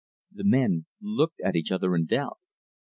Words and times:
The 0.31 0.43
men 0.45 0.87
looked 0.99 1.41
at 1.41 1.55
each 1.55 1.71
other 1.71 1.95
in 1.95 2.07
doubt. 2.07 2.39